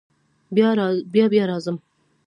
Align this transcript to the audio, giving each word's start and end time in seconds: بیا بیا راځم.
بیا 1.13 1.25
بیا 1.31 1.43
راځم. 1.49 1.77